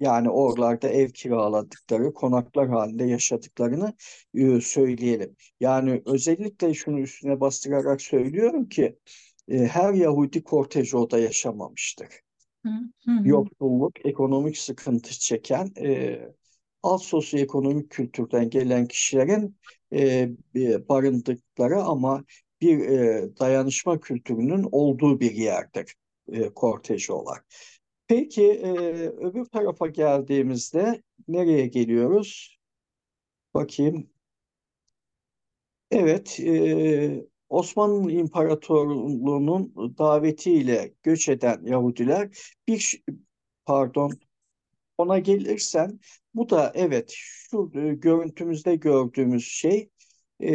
yani 0.00 0.30
oralarda 0.30 0.88
ev 0.88 1.08
kiraladıkları, 1.08 2.14
konaklar 2.14 2.68
halinde 2.68 3.04
yaşadıklarını 3.04 3.94
söyleyelim. 4.62 5.36
Yani 5.60 6.02
özellikle 6.06 6.74
şunu 6.74 7.00
üstüne 7.00 7.40
bastırarak 7.40 8.02
söylüyorum 8.02 8.68
ki 8.68 8.98
her 9.48 9.94
Yahudi 9.94 10.42
Kortejo'da 10.42 11.18
yaşamamıştır. 11.18 12.08
Hı. 13.04 13.10
Yoksulluk, 13.24 14.06
ekonomik 14.06 14.58
sıkıntı 14.58 15.10
çeken 15.18 15.72
e, 15.80 16.18
alt 16.82 17.02
sosyoekonomik 17.02 17.90
kültürden 17.90 18.50
gelen 18.50 18.86
kişilerin 18.86 19.56
e, 19.92 20.28
e, 20.56 20.88
barındıkları 20.88 21.82
ama 21.82 22.24
bir 22.60 22.78
e, 22.78 23.28
dayanışma 23.40 24.00
kültürünün 24.00 24.68
olduğu 24.72 25.20
bir 25.20 25.32
yerdir 25.32 25.94
e, 26.32 26.48
Kortejolar. 26.54 27.38
Peki 28.06 28.44
e, 28.52 28.70
öbür 29.08 29.44
tarafa 29.44 29.86
geldiğimizde 29.86 31.02
nereye 31.28 31.66
geliyoruz? 31.66 32.58
Bakayım. 33.54 34.10
Evet, 35.90 36.40
e, 36.40 37.26
Osmanlı 37.48 38.12
İmparatorluğu'nun 38.12 39.74
davetiyle 39.98 40.94
göç 41.02 41.28
eden 41.28 41.62
Yahudiler 41.64 42.30
bir 42.68 43.02
pardon 43.66 44.12
ona 44.98 45.18
gelirsen 45.18 46.00
bu 46.34 46.50
da 46.50 46.72
evet 46.74 47.10
şu 47.14 47.72
e, 47.74 47.94
görüntümüzde 47.94 48.76
gördüğümüz 48.76 49.44
şey 49.44 49.90
e, 50.40 50.52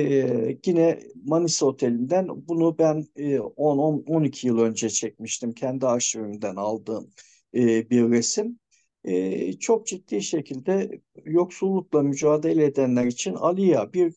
yine 0.66 1.00
Manisa 1.26 1.66
Oteli'nden 1.66 2.48
bunu 2.48 2.78
ben 2.78 3.06
e, 3.16 3.40
10-12 3.40 4.48
yıl 4.48 4.60
önce 4.60 4.90
çekmiştim. 4.90 5.54
Kendi 5.54 5.88
arşivimden 5.88 6.56
aldığım 6.56 7.10
e, 7.56 7.90
bir 7.90 8.10
resim. 8.12 8.60
E, 9.04 9.54
çok 9.54 9.88
ciddi 9.88 10.22
şekilde 10.22 11.02
yoksullukla 11.26 12.02
mücadele 12.04 12.66
edenler 12.66 13.06
için 13.06 13.34
Aliya 13.34 13.94
bir 13.94 14.14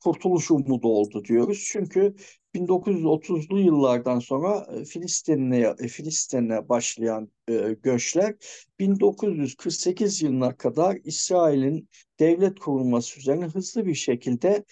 kurtuluş 0.00 0.50
umudu 0.50 0.88
oldu 0.88 1.24
diyoruz. 1.24 1.64
Çünkü 1.66 2.14
1930'lu 2.54 3.60
yıllardan 3.60 4.18
sonra 4.18 4.66
e, 4.74 4.84
Filistin'e 4.84 5.74
e, 5.78 5.88
Filistin'e 5.88 6.68
başlayan 6.68 7.30
e, 7.48 7.76
göçler 7.82 8.34
1948 8.78 10.22
yılına 10.22 10.56
kadar 10.56 10.98
İsrail'in 11.04 11.88
devlet 12.20 12.58
kurulması 12.58 13.20
üzerine 13.20 13.44
hızlı 13.44 13.86
bir 13.86 13.94
şekilde 13.94 14.64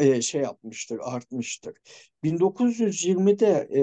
e, 0.00 0.22
şey 0.22 0.42
yapmıştır, 0.42 0.98
artmıştır. 1.02 1.74
1920'de 2.24 3.68
e, 3.74 3.82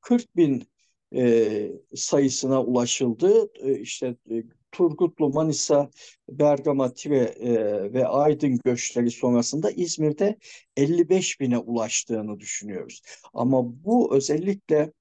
40 0.00 0.36
bin 0.36 0.68
e, 1.14 1.72
sayısına 1.94 2.62
ulaşıldı. 2.64 3.50
E, 3.62 3.78
işte 3.80 4.16
e, 4.30 4.42
Turgutlu, 4.78 5.30
Manisa, 5.30 5.90
Bergama, 6.28 6.94
Tire 6.94 7.18
e, 7.18 7.52
ve 7.92 8.06
Aydın 8.06 8.58
göçleri 8.64 9.10
sonrasında 9.10 9.70
İzmir'de 9.70 10.38
55 10.76 11.40
bine 11.40 11.58
ulaştığını 11.58 12.40
düşünüyoruz. 12.40 13.02
Ama 13.34 13.84
bu 13.84 14.16
özellikle 14.16 14.92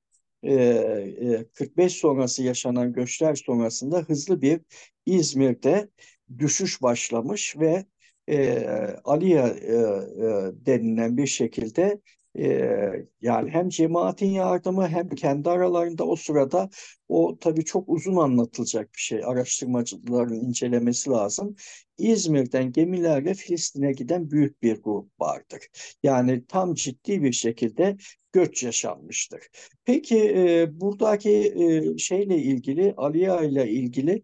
e, 0.43 0.53
e, 0.53 1.45
45 1.53 1.93
sonrası 1.93 2.43
yaşanan 2.43 2.93
göçler 2.93 3.35
sonrasında 3.35 3.99
hızlı 3.99 4.41
bir 4.41 4.61
İzmir'de 5.05 5.89
düşüş 6.37 6.81
başlamış 6.81 7.57
ve 7.57 7.85
e, 8.29 8.59
Aliye 9.03 9.41
e, 9.41 9.73
e, 9.73 10.51
denilen 10.65 11.17
bir 11.17 11.27
şekilde 11.27 12.01
ee, 12.37 13.05
yani 13.21 13.49
hem 13.49 13.69
cemaatin 13.69 14.29
yardımı 14.31 14.87
hem 14.87 15.09
kendi 15.09 15.49
aralarında 15.49 16.05
o 16.07 16.15
sırada 16.15 16.69
o 17.09 17.37
tabii 17.39 17.65
çok 17.65 17.89
uzun 17.89 18.15
anlatılacak 18.15 18.93
bir 18.95 18.99
şey. 18.99 19.21
Araştırmacıların 19.25 20.33
incelemesi 20.35 21.09
lazım. 21.09 21.55
İzmir'den 21.97 22.71
gemilerle 22.71 23.33
Filistin'e 23.33 23.91
giden 23.91 24.31
büyük 24.31 24.61
bir 24.61 24.81
grup 24.81 25.19
vardır. 25.19 25.67
Yani 26.03 26.45
tam 26.47 26.73
ciddi 26.73 27.23
bir 27.23 27.31
şekilde 27.31 27.97
göç 28.31 28.63
yaşanmıştır. 28.63 29.39
Peki 29.85 30.17
e, 30.37 30.67
buradaki 30.81 31.53
e, 31.95 31.97
şeyle 31.97 32.37
ilgili, 32.37 32.93
Aliya 32.97 33.43
ile 33.43 33.69
ilgili 33.71 34.23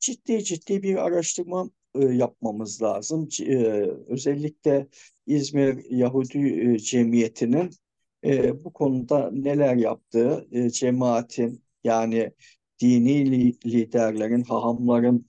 ciddi 0.00 0.44
ciddi 0.44 0.82
bir 0.82 0.96
araştırma 0.96 1.70
e, 2.02 2.14
yapmamız 2.14 2.82
lazım. 2.82 3.28
E, 3.40 3.56
özellikle 4.08 4.86
İzmir 5.26 5.90
Yahudi 5.90 6.38
e, 6.38 6.78
Cemiyeti'nin 6.78 7.70
bu 8.64 8.72
konuda 8.72 9.30
neler 9.32 9.76
yaptığı, 9.76 10.46
cemaatin 10.72 11.62
yani 11.84 12.32
dini 12.80 13.52
liderlerin, 13.66 14.42
hahamların 14.42 15.26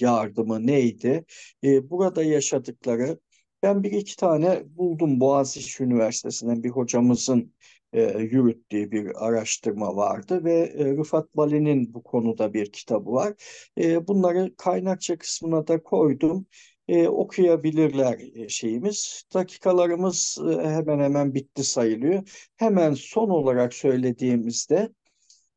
yardımı 0.00 0.66
neydi? 0.66 1.24
Burada 1.64 2.22
yaşadıkları, 2.22 3.18
ben 3.62 3.82
bir 3.82 3.92
iki 3.92 4.16
tane 4.16 4.62
buldum 4.66 5.20
Boğaziçi 5.20 5.84
Üniversitesi'nden 5.84 6.62
bir 6.62 6.70
hocamızın 6.70 7.52
e, 7.92 8.02
yürüttüğü 8.18 8.90
bir 8.90 9.26
araştırma 9.26 9.96
vardı 9.96 10.44
ve 10.44 10.52
e, 10.54 10.96
Rıfat 10.96 11.36
Bali'nin 11.36 11.94
bu 11.94 12.02
konuda 12.02 12.54
bir 12.54 12.72
kitabı 12.72 13.12
var. 13.12 13.34
E, 13.78 14.08
bunları 14.08 14.56
kaynakça 14.56 15.18
kısmına 15.18 15.66
da 15.66 15.82
koydum. 15.82 16.46
E, 16.88 17.08
okuyabilirler 17.08 18.20
e, 18.34 18.48
şeyimiz. 18.48 19.24
Dakikalarımız 19.34 20.38
e, 20.50 20.68
hemen 20.68 20.98
hemen 20.98 21.34
bitti 21.34 21.64
sayılıyor. 21.64 22.48
Hemen 22.56 22.94
son 22.94 23.28
olarak 23.28 23.74
söylediğimizde 23.74 24.92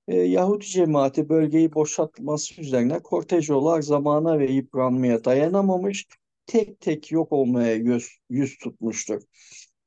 e, 0.08 0.16
Yahudi 0.18 0.66
cemaati 0.66 1.30
bölgeyi 1.30 1.74
boşaltması 1.74 2.62
üzerine 2.62 3.00
kortejolar 3.00 3.82
zamana 3.82 4.40
ve 4.40 4.52
yıpranmaya 4.52 5.24
dayanamamış, 5.26 6.06
tek 6.46 6.80
tek 6.80 7.12
yok 7.12 7.32
olmaya 7.32 7.76
yüz, 7.76 8.10
yüz 8.30 8.58
tutmuştur. 8.58 9.22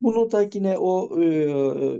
Bunu 0.00 0.30
da 0.32 0.48
yine 0.54 0.78
o 0.78 1.20
e, 1.22 1.26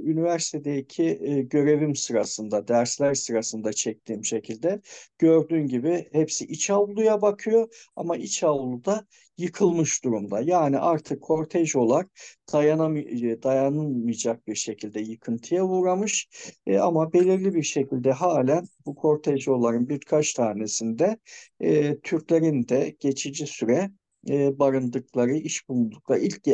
üniversitedeki 0.01 1.05
e, 1.05 1.43
görevim 1.43 1.97
sırasında, 1.97 2.69
dersler 2.69 3.15
sırasında 3.15 3.73
çektiğim 3.73 4.25
şekilde 4.25 4.81
gördüğün 5.19 5.67
gibi 5.67 6.09
hepsi 6.13 6.45
iç 6.45 6.71
avluya 6.71 7.23
bakıyor 7.23 7.91
ama 7.97 8.17
iç 8.17 8.43
avluda 8.45 9.07
yıkılmış 9.39 10.05
durumda. 10.05 10.41
Yani 10.41 10.79
artık 10.79 11.23
kortej 11.23 11.77
olarak 11.77 12.11
dayanamay 12.53 13.43
dayanılmayacak 13.43 14.47
bir 14.47 14.55
şekilde 14.55 15.01
yıkıntıya 15.01 15.65
uğramış 15.65 16.29
e, 16.67 16.79
ama 16.79 17.13
belirli 17.13 17.55
bir 17.55 17.63
şekilde 17.63 18.13
halen 18.13 18.65
bu 18.87 18.95
kortejyoların 18.95 19.89
birkaç 19.89 20.35
tanesinde 20.35 21.19
e, 21.61 21.99
Türklerin 22.01 22.69
de 22.69 22.97
geçici 23.01 23.47
süre 23.47 23.91
e, 24.29 24.59
barındıkları, 24.59 25.35
iş 25.35 25.69
buldukları, 25.69 26.19
ilk 26.19 26.45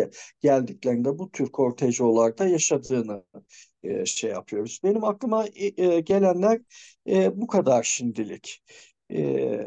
geldiklerinde 0.40 1.18
bu 1.18 1.30
tür 1.30 1.46
kortejolarda 1.52 2.46
yaşadığını 2.46 3.24
e, 3.82 4.06
şey 4.06 4.30
yapıyoruz. 4.30 4.80
Benim 4.84 5.04
aklıma 5.04 5.46
e, 5.76 6.00
gelenler 6.00 6.60
e, 7.08 7.40
bu 7.40 7.46
kadar 7.46 7.82
şimdilik. 7.82 8.62
E, 9.12 9.60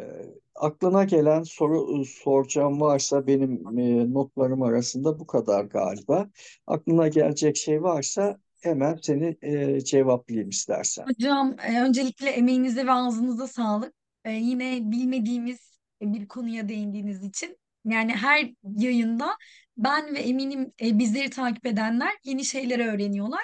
aklına 0.56 1.04
gelen 1.04 1.44
soru 1.44 2.06
soracağım 2.06 2.82
varsa 2.82 3.28
benim 3.28 3.80
e, 3.80 4.14
notlarım 4.14 4.62
arasında 4.62 5.20
bu 5.20 5.28
kadar 5.28 5.64
galiba. 5.64 6.30
Aklına 6.68 7.08
gelecek 7.08 7.58
şey 7.58 7.84
varsa 7.84 8.38
hemen 8.62 9.00
seni 9.02 9.38
e, 9.42 9.82
cevaplayayım 9.82 10.50
istersen. 10.50 11.06
Hocam 11.06 11.56
e, 11.68 11.82
öncelikle 11.82 12.30
emeğinize 12.30 12.86
ve 12.86 12.92
ağzınıza 12.92 13.48
sağlık. 13.48 13.94
E, 14.26 14.32
yine 14.32 14.92
bilmediğimiz 14.92 15.80
bir 16.02 16.28
konuya 16.28 16.70
değindiğiniz 16.70 17.24
için 17.24 17.58
yani 17.88 18.12
her 18.12 18.50
yayında 18.78 19.38
ben 19.78 20.16
ve 20.16 20.20
eminim 20.20 20.74
e, 20.82 21.00
bizleri 21.00 21.30
takip 21.30 21.66
edenler 21.66 22.12
yeni 22.24 22.46
şeyler 22.46 22.80
öğreniyorlar. 22.94 23.44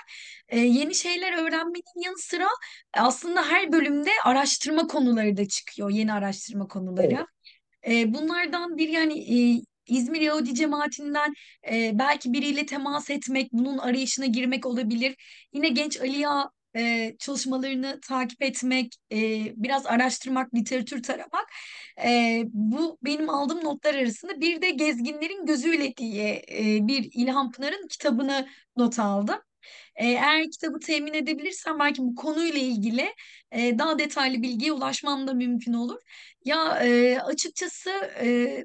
E, 0.50 0.60
yeni 0.60 0.96
şeyler 0.96 1.34
öğrenmenin 1.34 2.04
yanı 2.06 2.18
sıra 2.18 2.48
aslında 2.94 3.44
her 3.50 3.72
bölümde 3.72 4.10
araştırma 4.26 4.88
konuları 4.88 5.38
da 5.38 5.48
çıkıyor, 5.48 5.90
yeni 5.90 6.14
araştırma 6.14 6.68
konuları. 6.68 7.26
Evet. 7.86 7.98
E, 7.98 8.14
bunlardan 8.14 8.78
bir 8.78 8.90
yani 8.90 9.20
e, 9.20 9.62
İzmir 9.88 10.22
Yahudi 10.22 10.56
cemaatinden 10.56 11.34
e, 11.72 11.92
belki 11.94 12.34
biriyle 12.34 12.66
temas 12.66 13.10
etmek, 13.10 13.54
bunun 13.54 13.78
arayışına 13.78 14.26
girmek 14.26 14.66
olabilir. 14.66 15.16
Yine 15.54 15.70
Genç 15.70 16.02
Aliya 16.02 16.50
e, 16.76 17.16
çalışmalarını 17.20 18.00
takip 18.02 18.42
etmek, 18.42 18.96
e, 19.12 19.18
biraz 19.64 19.86
araştırmak, 19.86 20.56
literatür 20.56 21.04
taramak. 21.04 21.50
E, 22.06 22.44
bu 22.54 22.98
benim 23.04 23.30
aldığım 23.30 23.64
notlar 23.64 23.96
arasında. 23.96 24.42
Bir 24.42 24.62
de 24.62 24.70
Gezginlerin 24.72 25.46
Gözüyle 25.46 25.96
diye 25.98 26.46
e, 26.52 26.88
bir 26.88 27.10
İlhan 27.14 27.52
Pınar'ın 27.52 27.88
kitabını 27.88 28.48
not 28.78 29.00
aldım. 29.00 29.40
Eğer 29.96 30.52
kitabı 30.52 30.80
temin 30.80 31.14
edebilirsem 31.14 31.80
belki 31.80 32.02
bu 32.02 32.16
konuyla 32.16 32.60
ilgili 32.60 33.14
e, 33.52 33.80
daha 33.80 34.00
detaylı 34.00 34.42
bilgiye 34.42 34.72
ulaşmam 34.72 35.28
da 35.28 35.34
mümkün 35.34 35.74
olur. 35.74 36.02
Ya 36.46 36.80
e, 36.84 37.20
açıkçası 37.20 37.90
e, 38.22 38.58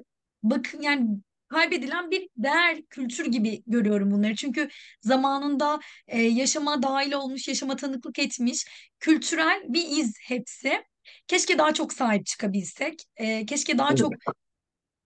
bakın 0.43 0.81
yani 0.81 1.07
kaybedilen 1.49 2.11
bir 2.11 2.29
değer 2.37 2.81
kültür 2.89 3.25
gibi 3.25 3.63
görüyorum 3.67 4.11
bunları. 4.11 4.35
Çünkü 4.35 4.69
zamanında 5.01 5.79
e, 6.07 6.21
yaşama 6.21 6.83
dahil 6.83 7.13
olmuş, 7.13 7.47
yaşama 7.47 7.75
tanıklık 7.75 8.19
etmiş 8.19 8.65
kültürel 8.99 9.63
bir 9.67 9.85
iz 9.89 10.13
hepsi. 10.27 10.83
Keşke 11.27 11.57
daha 11.57 11.73
çok 11.73 11.93
sahip 11.93 12.25
çıkabilsek. 12.25 13.03
E, 13.17 13.45
keşke 13.45 13.77
daha 13.77 13.95
çok 13.95 14.13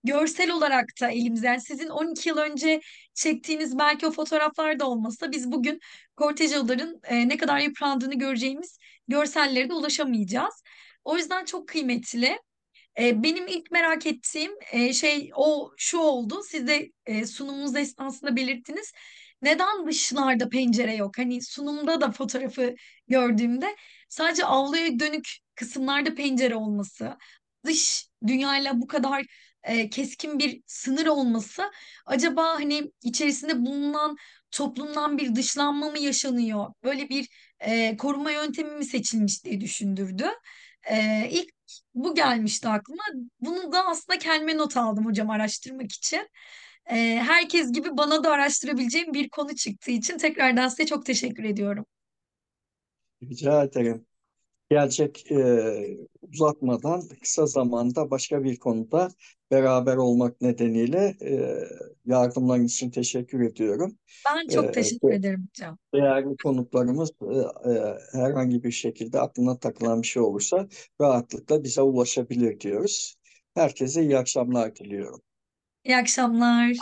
görsel 0.04 0.50
olarak 0.50 0.86
da 1.00 1.10
elimizde. 1.10 1.46
Yani 1.46 1.60
sizin 1.60 1.88
12 1.88 2.28
yıl 2.28 2.38
önce 2.38 2.80
çektiğiniz 3.14 3.78
belki 3.78 4.06
o 4.06 4.10
fotoğraflar 4.10 4.78
da 4.78 4.88
olmasa 4.88 5.32
biz 5.32 5.52
bugün 5.52 5.80
kortejyoların 6.16 7.00
e, 7.04 7.28
ne 7.28 7.36
kadar 7.36 7.58
yıprandığını 7.58 8.14
göreceğimiz 8.14 8.78
görsellere 9.08 9.68
de 9.68 9.74
ulaşamayacağız. 9.74 10.62
O 11.04 11.16
yüzden 11.16 11.44
çok 11.44 11.68
kıymetli. 11.68 12.38
Benim 12.98 13.46
ilk 13.48 13.70
merak 13.70 14.06
ettiğim 14.06 14.52
şey 14.94 15.30
o 15.36 15.70
şu 15.76 15.98
oldu. 15.98 16.42
Siz 16.48 16.66
de 16.68 16.92
e, 17.06 17.26
sunumunuz 17.26 17.76
esnasında 17.76 18.36
belirttiniz. 18.36 18.92
Neden 19.42 19.86
dışlarda 19.86 20.48
pencere 20.48 20.94
yok? 20.94 21.18
Hani 21.18 21.42
sunumda 21.42 22.00
da 22.00 22.10
fotoğrafı 22.12 22.74
gördüğümde 23.08 23.76
sadece 24.08 24.44
avluya 24.44 24.98
dönük 25.00 25.28
kısımlarda 25.54 26.14
pencere 26.14 26.56
olması, 26.56 27.16
dış 27.66 28.08
dünyayla 28.26 28.80
bu 28.80 28.86
kadar 28.86 29.24
keskin 29.90 30.38
bir 30.38 30.62
sınır 30.66 31.06
olması 31.06 31.70
acaba 32.06 32.54
hani 32.54 32.92
içerisinde 33.02 33.66
bulunan 33.66 34.16
toplumdan 34.50 35.18
bir 35.18 35.34
dışlanma 35.34 35.90
mı 35.90 35.98
yaşanıyor? 35.98 36.66
Böyle 36.84 37.08
bir 37.08 37.28
koruma 37.98 38.30
yöntemi 38.30 38.70
mi 38.70 38.84
seçilmiş 38.84 39.44
diye 39.44 39.60
düşündürdü. 39.60 40.26
E, 40.90 41.28
ilk 41.30 41.53
bu 41.94 42.14
gelmişti 42.14 42.68
aklıma. 42.68 43.02
Bunu 43.40 43.72
da 43.72 43.86
aslında 43.86 44.18
kendime 44.18 44.56
not 44.56 44.76
aldım 44.76 45.04
hocam 45.06 45.30
araştırmak 45.30 45.92
için. 45.92 46.28
E, 46.90 46.96
herkes 47.26 47.72
gibi 47.72 47.96
bana 47.96 48.24
da 48.24 48.30
araştırabileceğim 48.32 49.14
bir 49.14 49.28
konu 49.28 49.54
çıktığı 49.56 49.90
için 49.90 50.18
tekrardan 50.18 50.68
size 50.68 50.86
çok 50.86 51.06
teşekkür 51.06 51.44
ediyorum. 51.44 51.86
Rica 53.22 53.64
ederim. 53.64 54.06
Gelecek 54.70 55.30
e, 55.32 55.98
uzatmadan 56.22 57.02
kısa 57.22 57.46
zamanda 57.46 58.10
başka 58.10 58.44
bir 58.44 58.58
konuda 58.58 59.08
beraber 59.50 59.96
olmak 59.96 60.40
nedeniyle 60.40 61.16
e, 61.22 61.58
yardımların 62.06 62.64
için 62.64 62.90
teşekkür 62.90 63.40
ediyorum. 63.40 63.98
Ben 64.24 64.46
E, 64.48 64.54
çok 64.54 64.74
teşekkür 64.74 65.10
ederim 65.12 65.48
hocam. 65.48 65.78
değerli 65.94 66.36
konuklarımız 66.36 67.10
e, 67.22 67.70
e, 67.70 67.98
herhangi 68.12 68.64
bir 68.64 68.70
şekilde 68.70 69.20
aklına 69.20 69.58
takılan 69.58 70.02
bir 70.02 70.06
şey 70.06 70.22
olursa 70.22 70.68
rahatlıkla 71.00 71.64
bize 71.64 71.82
ulaşabilir 71.82 72.60
diyoruz. 72.60 73.16
Herkese 73.54 74.02
iyi 74.02 74.18
akşamlar 74.18 74.76
diliyorum. 74.76 75.22
İyi 75.84 75.96
akşamlar. 75.96 76.76